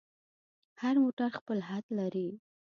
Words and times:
هر 0.81 0.95
موټر 1.03 1.29
خپل 1.39 1.57
حد 1.69 1.85
لري. 1.99 2.29